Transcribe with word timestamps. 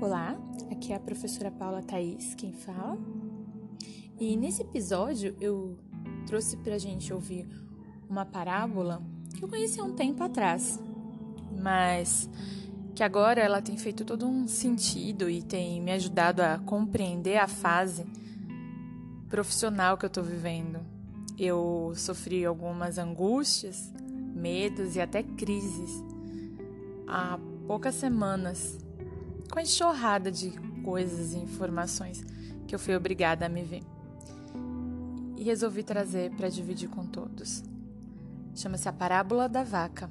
Olá, 0.00 0.34
aqui 0.72 0.94
é 0.94 0.96
a 0.96 0.98
professora 0.98 1.50
Paula 1.50 1.82
Thaís, 1.82 2.34
quem 2.34 2.54
fala. 2.54 2.96
E 4.18 4.34
nesse 4.34 4.62
episódio 4.62 5.36
eu 5.38 5.76
trouxe 6.26 6.56
pra 6.56 6.78
gente 6.78 7.12
ouvir 7.12 7.46
uma 8.08 8.24
parábola 8.24 9.02
que 9.36 9.44
eu 9.44 9.48
conheci 9.48 9.78
há 9.78 9.84
um 9.84 9.92
tempo 9.92 10.24
atrás, 10.24 10.82
mas 11.54 12.30
que 12.94 13.02
agora 13.02 13.42
ela 13.42 13.60
tem 13.60 13.76
feito 13.76 14.02
todo 14.02 14.26
um 14.26 14.48
sentido 14.48 15.28
e 15.28 15.42
tem 15.42 15.82
me 15.82 15.92
ajudado 15.92 16.40
a 16.40 16.58
compreender 16.58 17.36
a 17.36 17.46
fase 17.46 18.06
profissional 19.28 19.98
que 19.98 20.06
eu 20.06 20.10
tô 20.10 20.22
vivendo. 20.22 20.80
Eu 21.38 21.92
sofri 21.94 22.42
algumas 22.46 22.96
angústias, 22.96 23.92
medos 24.34 24.96
e 24.96 25.00
até 25.00 25.22
crises 25.22 26.02
há 27.06 27.38
poucas 27.66 27.96
semanas 27.96 28.78
com 29.50 29.58
a 29.58 29.62
enxurrada 29.62 30.30
de 30.30 30.50
coisas 30.82 31.32
e 31.32 31.38
informações 31.38 32.24
que 32.66 32.74
eu 32.74 32.78
fui 32.78 32.94
obrigada 32.94 33.46
a 33.46 33.48
me 33.48 33.62
ver. 33.62 33.82
E 35.36 35.42
resolvi 35.42 35.82
trazer 35.82 36.30
para 36.32 36.48
dividir 36.48 36.88
com 36.88 37.04
todos. 37.04 37.62
Chama-se 38.54 38.88
a 38.88 38.92
Parábola 38.92 39.48
da 39.48 39.64
Vaca. 39.64 40.08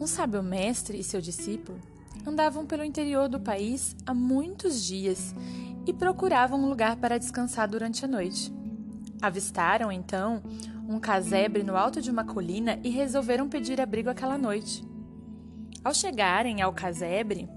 Um 0.00 0.06
sábio 0.06 0.42
mestre 0.42 0.98
e 0.98 1.04
seu 1.04 1.20
discípulo 1.20 1.78
andavam 2.26 2.66
pelo 2.66 2.84
interior 2.84 3.28
do 3.28 3.40
país 3.40 3.96
há 4.06 4.14
muitos 4.14 4.84
dias 4.84 5.34
e 5.86 5.92
procuravam 5.92 6.60
um 6.60 6.68
lugar 6.68 6.96
para 6.96 7.18
descansar 7.18 7.68
durante 7.68 8.04
a 8.04 8.08
noite. 8.08 8.52
Avistaram 9.20 9.90
então 9.90 10.42
um 10.88 10.98
casebre 10.98 11.62
no 11.62 11.76
alto 11.76 12.00
de 12.00 12.10
uma 12.10 12.24
colina 12.24 12.78
e 12.82 12.90
resolveram 12.90 13.48
pedir 13.48 13.80
abrigo 13.80 14.10
aquela 14.10 14.36
noite. 14.36 14.91
Ao 15.84 15.92
chegarem 15.92 16.62
ao 16.62 16.72
casebre, 16.72 17.48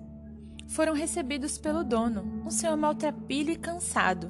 foram 0.68 0.94
recebidos 0.94 1.60
pelo 1.60 1.84
dono, 1.84 2.44
um 2.44 2.50
senhor 2.50 2.76
maltrapilho 2.76 3.52
e 3.52 3.56
cansado. 3.56 4.30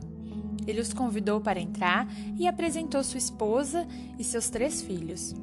Ele 0.67 0.81
os 0.81 0.93
convidou 0.93 1.39
para 1.39 1.61
entrar 1.61 2.07
e 2.37 2.45
apresentou 2.45 3.01
sua 3.03 3.17
esposa 3.17 3.87
e 4.19 4.23
seus 4.23 4.49
três 4.49 4.81
filhos. 4.81 5.33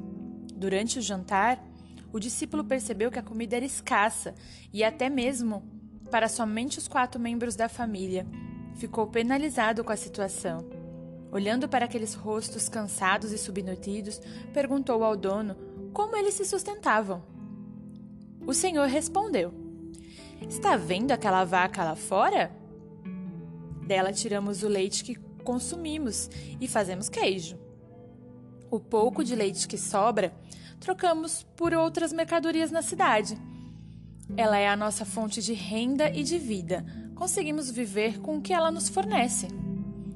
Durante 0.54 0.98
o 0.98 1.02
jantar, 1.02 1.64
o 2.12 2.20
discípulo 2.20 2.62
percebeu 2.62 3.10
que 3.10 3.18
a 3.18 3.22
comida 3.22 3.56
era 3.56 3.64
escassa 3.64 4.34
e 4.70 4.84
até 4.84 5.08
mesmo 5.08 5.62
para 6.10 6.28
somente 6.28 6.78
os 6.78 6.86
quatro 6.86 7.18
membros 7.18 7.56
da 7.56 7.70
família. 7.70 8.26
Ficou 8.74 9.06
penalizado 9.06 9.82
com 9.82 9.92
a 9.92 9.96
situação. 9.96 10.68
Olhando 11.30 11.66
para 11.66 11.86
aqueles 11.86 12.12
rostos 12.12 12.68
cansados 12.68 13.32
e 13.32 13.38
subnutridos, 13.38 14.20
perguntou 14.52 15.02
ao 15.02 15.16
dono 15.16 15.56
como 15.94 16.14
eles 16.16 16.34
se 16.34 16.44
sustentavam. 16.44 17.31
O 18.46 18.52
senhor 18.52 18.88
respondeu: 18.88 19.52
Está 20.48 20.76
vendo 20.76 21.12
aquela 21.12 21.44
vaca 21.44 21.84
lá 21.84 21.94
fora? 21.94 22.50
Dela 23.86 24.12
tiramos 24.12 24.62
o 24.62 24.68
leite 24.68 25.04
que 25.04 25.14
consumimos 25.44 26.30
e 26.60 26.66
fazemos 26.66 27.08
queijo. 27.08 27.58
O 28.70 28.80
pouco 28.80 29.22
de 29.22 29.34
leite 29.34 29.68
que 29.68 29.76
sobra, 29.76 30.32
trocamos 30.80 31.42
por 31.56 31.74
outras 31.74 32.12
mercadorias 32.12 32.70
na 32.70 32.82
cidade. 32.82 33.36
Ela 34.36 34.58
é 34.58 34.68
a 34.68 34.76
nossa 34.76 35.04
fonte 35.04 35.42
de 35.42 35.52
renda 35.52 36.10
e 36.10 36.22
de 36.22 36.38
vida. 36.38 36.84
Conseguimos 37.14 37.70
viver 37.70 38.18
com 38.20 38.38
o 38.38 38.40
que 38.40 38.52
ela 38.52 38.70
nos 38.70 38.88
fornece. 38.88 39.48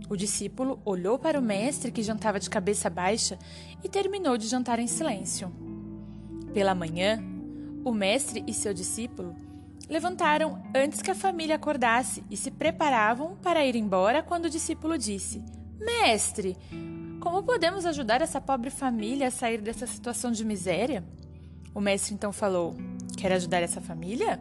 O 0.09 0.17
discípulo 0.17 0.81
olhou 0.85 1.19
para 1.19 1.39
o 1.39 1.43
mestre 1.43 1.91
que 1.91 2.03
jantava 2.03 2.41
de 2.41 2.49
cabeça 2.49 2.89
baixa 2.89 3.39
e 3.83 3.89
terminou 3.89 4.39
de 4.39 4.47
jantar 4.47 4.79
em 4.79 4.87
silêncio. 4.87 5.53
Pela 6.55 6.75
manhã, 6.75 7.23
o 7.87 7.95
mestre 7.95 8.43
e 8.49 8.53
seu 8.53 8.75
discípulo 8.75 9.33
levantaram 9.89 10.61
antes 10.75 11.01
que 11.01 11.11
a 11.13 11.15
família 11.15 11.55
acordasse 11.55 12.25
e 12.29 12.37
se 12.37 12.51
preparavam 12.51 13.37
para 13.37 13.65
ir 13.65 13.77
embora 13.77 14.25
quando 14.25 14.47
o 14.47 14.51
discípulo 14.51 14.99
disse: 14.99 15.41
Mestre, 15.79 16.57
como 17.21 17.45
podemos 17.45 17.87
ajudar 17.87 18.21
essa 18.21 18.41
pobre 18.41 18.71
família 18.71 19.29
a 19.29 19.31
sair 19.31 19.61
dessa 19.61 19.87
situação 19.87 20.33
de 20.33 20.45
miséria? 20.45 21.05
O 21.73 21.81
mestre 21.81 22.13
então 22.13 22.33
falou: 22.33 22.75
Quer 23.17 23.31
ajudar 23.31 23.63
essa 23.63 23.81
família? 23.81 24.41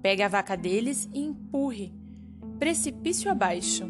Pegue 0.00 0.22
a 0.22 0.28
vaca 0.28 0.56
deles 0.56 1.08
e 1.12 1.18
empurre, 1.18 1.92
precipício 2.60 3.28
abaixo. 3.28 3.84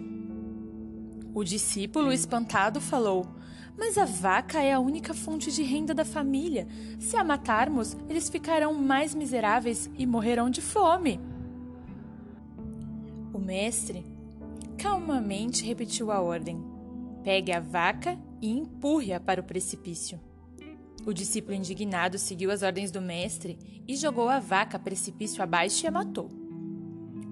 O 1.35 1.45
discípulo, 1.45 2.11
espantado, 2.11 2.81
falou: 2.81 3.27
mas 3.77 3.97
a 3.97 4.05
vaca 4.05 4.61
é 4.61 4.73
a 4.73 4.81
única 4.81 5.15
fonte 5.15 5.51
de 5.51 5.63
renda 5.63 5.95
da 5.95 6.05
família. 6.05 6.67
Se 6.99 7.17
a 7.17 7.25
matarmos, 7.25 7.97
eles 8.09 8.29
ficarão 8.29 8.75
mais 8.75 9.15
miseráveis 9.15 9.91
e 9.97 10.07
morrerão 10.07 10.51
de 10.51 10.61
fome. 10.61 11.21
O 13.33 13.39
mestre 13.39 14.05
calmamente 14.77 15.65
repetiu 15.65 16.11
a 16.11 16.21
ordem: 16.21 16.63
Pegue 17.25 17.53
a 17.53 17.61
vaca 17.61 18.19
e 18.41 18.51
empurre-a 18.51 19.21
para 19.21 19.41
o 19.41 19.45
precipício. 19.45 20.21
O 21.05 21.13
discípulo 21.13 21.55
indignado 21.55 22.19
seguiu 22.19 22.51
as 22.51 22.63
ordens 22.63 22.91
do 22.91 23.01
mestre 23.01 23.59
e 23.89 23.97
jogou 23.97 24.29
a 24.29 24.39
vaca 24.39 24.79
precipício 24.79 25.43
abaixo 25.43 25.85
e 25.85 25.89
a 25.89 25.91
matou. 25.91 26.42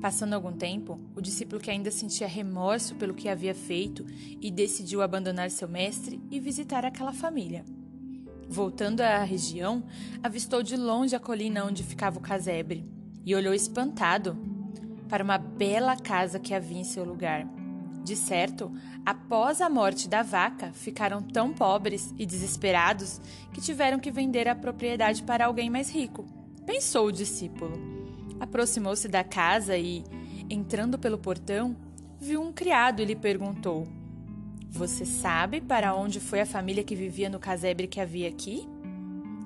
Passando 0.00 0.33
algum 0.33 0.53
tempo, 0.53 0.99
o 1.15 1.21
discípulo 1.21 1.61
que 1.61 1.71
ainda 1.71 1.91
sentia 1.91 2.27
remorso 2.27 2.94
pelo 2.94 3.12
que 3.12 3.28
havia 3.28 3.55
feito 3.55 4.06
e 4.41 4.50
decidiu 4.50 5.03
abandonar 5.03 5.50
seu 5.50 5.69
mestre 5.69 6.19
e 6.31 6.41
visitar 6.41 6.87
aquela 6.87 7.12
família. 7.12 7.65
Voltando 8.49 9.03
à 9.03 9.22
região, 9.22 9.84
avistou 10.22 10.62
de 10.62 10.77
longe 10.77 11.15
a 11.15 11.21
colina 11.21 11.65
onde 11.65 11.84
ficava 11.84 12.19
o 12.19 12.22
casebre 12.22 12.84
e 13.27 13.34
olhou 13.34 13.53
espantado 13.53 14.37
para 15.06 15.22
uma 15.22 15.37
bela 15.37 15.94
casa 15.97 16.41
que 16.41 16.55
havia 16.55 16.81
em 16.81 16.84
seu 16.84 17.05
lugar. 17.05 17.47
De 18.03 18.16
certo, 18.16 18.72
após 19.05 19.60
a 19.60 19.69
morte 19.69 20.09
da 20.09 20.22
vaca, 20.22 20.72
ficaram 20.72 21.21
tão 21.21 21.53
pobres 21.53 22.15
e 22.19 22.25
desesperados 22.25 23.21
que 23.53 23.60
tiveram 23.60 23.99
que 23.99 24.10
vender 24.10 24.49
a 24.49 24.55
propriedade 24.55 25.22
para 25.22 25.44
alguém 25.44 25.69
mais 25.69 25.91
rico. 25.91 26.25
Pensou 26.65 27.09
o 27.09 27.12
discípulo. 27.12 28.00
Aproximou-se 28.41 29.06
da 29.06 29.23
casa 29.23 29.77
e, 29.77 30.03
entrando 30.49 30.99
pelo 30.99 31.19
portão, 31.19 31.77
viu 32.19 32.41
um 32.41 32.53
criado 32.53 33.01
e 33.01 33.05
lhe 33.05 33.15
perguntou: 33.15 33.87
Você 34.71 35.05
sabe 35.05 35.61
para 35.61 35.95
onde 35.95 36.19
foi 36.19 36.41
a 36.41 36.47
família 36.47 36.83
que 36.83 36.97
vivia 36.97 37.28
no 37.28 37.39
casebre 37.39 37.87
que 37.87 38.01
havia 38.01 38.28
aqui? 38.28 38.67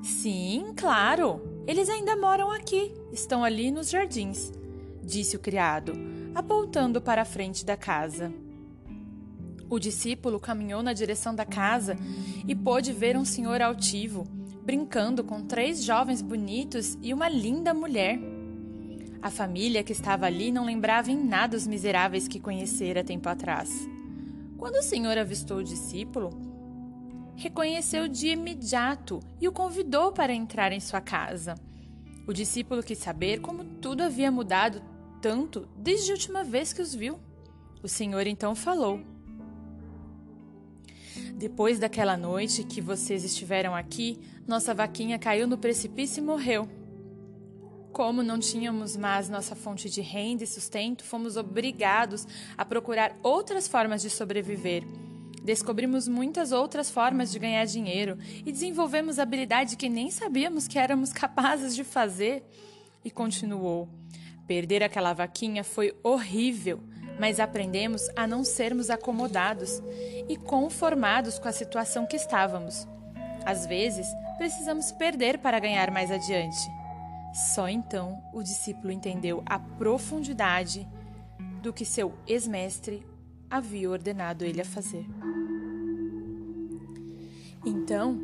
Sim, 0.03 0.73
claro. 0.77 1.43
Eles 1.67 1.89
ainda 1.89 2.17
moram 2.17 2.51
aqui. 2.51 2.95
Estão 3.13 3.43
ali 3.43 3.71
nos 3.71 3.91
jardins, 3.91 4.53
disse 5.03 5.35
o 5.35 5.41
criado, 5.41 5.93
apontando 6.35 7.01
para 7.01 7.23
a 7.23 7.25
frente 7.25 7.65
da 7.65 7.77
casa. 7.77 8.33
O 9.69 9.79
discípulo 9.79 10.39
caminhou 10.39 10.83
na 10.83 10.93
direção 10.93 11.35
da 11.35 11.45
casa 11.45 11.97
e 12.47 12.55
pôde 12.55 12.93
ver 12.93 13.17
um 13.17 13.25
senhor 13.25 13.63
altivo, 13.63 14.25
brincando 14.63 15.25
com 15.25 15.43
três 15.43 15.83
jovens 15.83 16.21
bonitos 16.21 16.99
e 17.03 17.13
uma 17.13 17.29
linda 17.29 17.73
mulher. 17.73 18.19
A 19.25 19.31
família 19.31 19.83
que 19.83 19.93
estava 19.93 20.27
ali 20.27 20.53
não 20.53 20.67
lembrava 20.67 21.11
em 21.11 21.17
nada 21.17 21.57
os 21.57 21.67
miseráveis 21.67 22.29
que 22.29 22.39
conhecera 22.39 23.03
tempo 23.03 23.27
atrás. 23.27 23.89
Quando 24.59 24.75
o 24.75 24.83
Senhor 24.83 25.17
avistou 25.17 25.61
o 25.61 25.65
discípulo, 25.65 26.29
reconheceu 27.35 28.07
de 28.07 28.29
imediato 28.29 29.21
e 29.41 29.49
o 29.49 29.53
convidou 29.53 30.13
para 30.13 30.35
entrar 30.35 30.73
em 30.73 30.79
sua 30.79 31.01
casa. 31.01 31.55
O 32.27 32.35
discípulo 32.35 32.83
quis 32.83 32.99
saber 32.99 33.41
como 33.41 33.65
tudo 33.65 34.03
havia 34.03 34.31
mudado 34.31 34.83
tanto 35.23 35.67
desde 35.75 36.11
a 36.11 36.15
última 36.17 36.45
vez 36.45 36.75
que 36.75 36.83
os 36.83 36.95
viu. 36.95 37.19
O 37.83 37.89
Senhor 37.89 38.27
então 38.27 38.55
falou: 38.55 39.01
Depois 41.35 41.79
daquela 41.79 42.19
noite 42.19 42.63
que 42.63 42.83
vocês 42.83 43.25
estiveram 43.25 43.75
aqui, 43.75 44.21
nossa 44.47 44.75
vaquinha 44.75 45.19
caiu 45.19 45.47
no 45.47 45.57
precipício 45.57 46.23
e 46.23 46.27
morreu. 46.27 46.84
Como 47.95 48.25
não 48.25 48.41
tínhamos 48.41 48.97
mais 48.97 49.29
nossa 49.29 49.55
fonte 49.55 49.89
de 49.89 50.01
renda 50.01 50.43
e 50.43 50.49
sustento, 50.49 51.05
fomos 51.05 51.37
obrigados 51.37 52.27
a 52.59 52.65
procurar 52.65 53.17
outras 53.23 53.69
formas 53.69 54.03
de 54.03 54.11
sobreviver. 54.11 54.83
Descobrimos 55.45 56.09
muitas 56.09 56.51
outras 56.51 56.91
formas 56.91 57.31
de 57.31 57.39
ganhar 57.39 57.65
dinheiro 57.67 58.19
e 58.45 58.51
desenvolvemos 58.51 59.21
habilidade 59.21 59.77
que 59.77 59.89
nem 59.89 60.11
sabíamos 60.11 60.67
que 60.67 60.77
éramos 60.77 61.13
capazes 61.13 61.73
de 61.73 61.85
fazer. 61.85 62.43
E 63.05 63.13
continuou: 63.13 63.89
Perder 64.45 64.83
aquela 64.83 65.13
vaquinha 65.13 65.63
foi 65.63 65.97
horrível, 66.03 66.81
mas 67.21 67.39
aprendemos 67.39 68.09
a 68.17 68.27
não 68.27 68.43
sermos 68.43 68.91
acomodados 68.91 69.81
e 70.29 70.37
conformados 70.37 71.39
com 71.39 71.47
a 71.47 71.53
situação 71.53 72.07
que 72.07 72.17
estávamos. 72.17 72.89
Às 73.47 73.67
vezes, 73.67 74.09
precisamos 74.37 74.91
perder 74.91 75.39
para 75.39 75.61
ganhar 75.61 75.93
mais 75.93 76.11
adiante. 76.11 76.59
Só 77.35 77.69
então 77.69 78.23
o 78.33 78.43
discípulo 78.45 78.93
entendeu 78.93 79.43
a 79.45 79.59
profundidade 79.59 80.87
do 81.61 81.73
que 81.73 81.85
seu 81.85 82.15
ex-mestre 82.29 83.05
havia 83.51 83.91
ordenado 83.91 84.45
ele 84.45 84.61
a 84.61 84.65
fazer. 84.65 85.05
Então, 87.67 88.21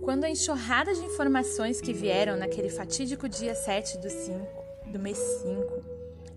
quando 0.00 0.24
a 0.24 0.30
enxurrada 0.30 0.94
de 0.94 1.04
informações 1.04 1.80
que 1.80 1.92
vieram 1.92 2.36
naquele 2.36 2.70
fatídico 2.70 3.28
dia 3.28 3.54
7 3.54 3.98
do, 3.98 4.08
5, 4.08 4.46
do 4.90 4.98
mês 4.98 5.18
5 5.18 5.82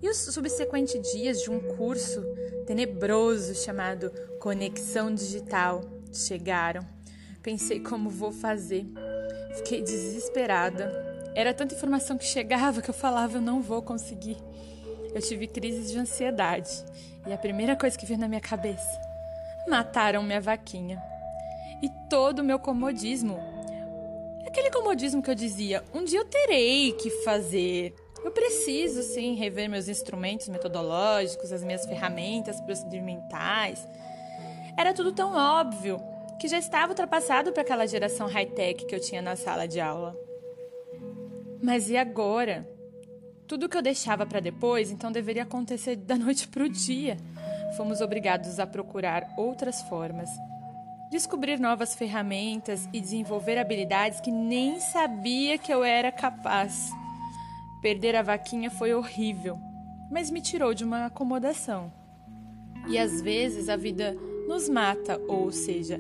e 0.01 0.09
os 0.09 0.17
subsequentes 0.17 1.01
dias 1.13 1.41
de 1.41 1.49
um 1.49 1.59
curso 1.77 2.21
tenebroso 2.65 3.55
chamado 3.55 4.11
Conexão 4.39 5.13
Digital 5.13 5.81
chegaram. 6.11 6.85
Pensei 7.41 7.79
como 7.79 8.09
vou 8.09 8.31
fazer. 8.31 8.85
Fiquei 9.55 9.81
desesperada. 9.81 11.06
Era 11.37 11.53
tanta 11.53 11.75
informação 11.75 12.17
que 12.17 12.25
chegava 12.25 12.81
que 12.81 12.89
eu 12.89 12.93
falava 12.95 13.37
eu 13.37 13.41
não 13.41 13.61
vou 13.61 13.79
conseguir. 13.79 14.37
Eu 15.13 15.21
tive 15.21 15.45
crises 15.45 15.91
de 15.91 15.99
ansiedade 15.99 16.83
e 17.27 17.31
a 17.31 17.37
primeira 17.37 17.75
coisa 17.75 17.95
que 17.95 18.07
veio 18.07 18.19
na 18.19 18.27
minha 18.27 18.41
cabeça: 18.41 18.99
mataram 19.67 20.23
minha 20.23 20.41
vaquinha. 20.41 20.99
E 21.79 21.91
todo 22.09 22.39
o 22.39 22.43
meu 22.43 22.57
comodismo. 22.57 23.39
Aquele 24.47 24.71
comodismo 24.71 25.21
que 25.21 25.29
eu 25.29 25.35
dizia: 25.35 25.83
um 25.93 26.03
dia 26.03 26.21
eu 26.21 26.25
terei 26.25 26.93
que 26.93 27.11
fazer. 27.23 27.93
Eu 28.25 28.31
preciso 28.31 29.03
sim 29.03 29.35
rever 29.35 29.69
meus 29.69 29.87
instrumentos 29.87 30.49
metodológicos, 30.49 31.53
as 31.53 31.63
minhas 31.63 31.85
ferramentas 31.85 32.59
procedimentais. 32.61 33.87
Era 34.75 34.91
tudo 34.91 35.11
tão 35.11 35.35
óbvio 35.35 36.01
que 36.39 36.47
já 36.47 36.57
estava 36.57 36.93
ultrapassado 36.93 37.51
para 37.51 37.61
aquela 37.61 37.85
geração 37.85 38.25
high-tech 38.25 38.87
que 38.87 38.95
eu 38.95 38.99
tinha 38.99 39.21
na 39.21 39.35
sala 39.35 39.67
de 39.67 39.79
aula. 39.79 40.17
Mas 41.61 41.89
e 41.89 41.97
agora? 41.97 42.67
Tudo 43.47 43.69
que 43.69 43.77
eu 43.77 43.81
deixava 43.81 44.25
para 44.25 44.39
depois, 44.39 44.91
então 44.91 45.11
deveria 45.11 45.43
acontecer 45.43 45.95
da 45.95 46.15
noite 46.17 46.47
para 46.47 46.63
o 46.63 46.69
dia. 46.69 47.17
Fomos 47.75 48.01
obrigados 48.01 48.59
a 48.59 48.67
procurar 48.67 49.33
outras 49.37 49.81
formas, 49.83 50.29
descobrir 51.09 51.59
novas 51.59 51.95
ferramentas 51.95 52.87
e 52.91 52.99
desenvolver 52.99 53.57
habilidades 53.57 54.19
que 54.19 54.31
nem 54.31 54.79
sabia 54.79 55.57
que 55.57 55.73
eu 55.73 55.83
era 55.83 56.11
capaz. 56.11 56.91
Perder 57.81 58.15
a 58.15 58.21
vaquinha 58.21 58.69
foi 58.69 58.93
horrível, 58.93 59.57
mas 60.11 60.29
me 60.29 60.41
tirou 60.41 60.73
de 60.73 60.83
uma 60.83 61.05
acomodação. 61.05 61.91
E 62.89 62.97
às 62.97 63.21
vezes 63.21 63.69
a 63.69 63.75
vida 63.75 64.15
nos 64.47 64.67
mata, 64.69 65.19
ou 65.27 65.51
seja, 65.51 65.99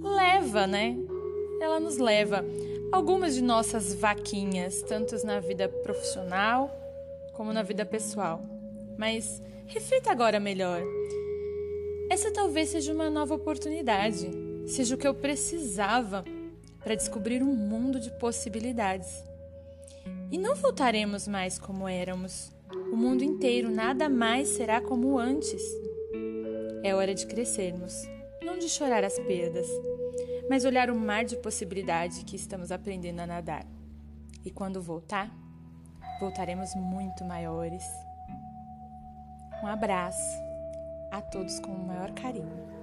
leva, 0.00 0.66
né? 0.66 0.96
Ela 1.60 1.80
nos 1.80 1.96
leva 1.96 2.44
algumas 2.94 3.34
de 3.34 3.42
nossas 3.42 3.92
vaquinhas, 3.92 4.80
tanto 4.82 5.16
na 5.26 5.40
vida 5.40 5.68
profissional 5.68 6.70
como 7.32 7.52
na 7.52 7.60
vida 7.60 7.84
pessoal. 7.84 8.40
Mas 8.96 9.42
reflita 9.66 10.12
agora 10.12 10.38
melhor. 10.38 10.80
Essa 12.08 12.30
talvez 12.30 12.68
seja 12.68 12.92
uma 12.92 13.10
nova 13.10 13.34
oportunidade, 13.34 14.30
seja 14.68 14.94
o 14.94 14.98
que 14.98 15.08
eu 15.08 15.12
precisava 15.12 16.24
para 16.84 16.94
descobrir 16.94 17.42
um 17.42 17.52
mundo 17.52 17.98
de 17.98 18.12
possibilidades. 18.12 19.24
E 20.30 20.38
não 20.38 20.54
voltaremos 20.54 21.26
mais 21.26 21.58
como 21.58 21.88
éramos. 21.88 22.52
O 22.92 22.96
mundo 22.96 23.24
inteiro 23.24 23.70
nada 23.70 24.08
mais 24.08 24.46
será 24.46 24.80
como 24.80 25.18
antes. 25.18 25.62
É 26.84 26.94
hora 26.94 27.12
de 27.12 27.26
crescermos, 27.26 27.92
não 28.40 28.56
de 28.56 28.68
chorar 28.68 29.02
as 29.02 29.18
perdas, 29.18 29.66
mas 30.48 30.64
olhar 30.64 30.90
o 30.90 30.98
mar 30.98 31.24
de 31.24 31.36
possibilidade 31.36 32.24
que 32.24 32.36
estamos 32.36 32.70
aprendendo 32.70 33.20
a 33.20 33.26
nadar. 33.26 33.66
E 34.44 34.50
quando 34.50 34.82
voltar, 34.82 35.30
voltaremos 36.20 36.74
muito 36.74 37.24
maiores. 37.24 37.84
Um 39.62 39.66
abraço 39.66 40.38
a 41.10 41.22
todos 41.22 41.58
com 41.60 41.72
o 41.72 41.86
maior 41.86 42.10
carinho. 42.12 42.74